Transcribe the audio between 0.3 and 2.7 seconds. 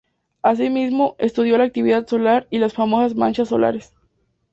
Así mismo, estudió la actividad solar y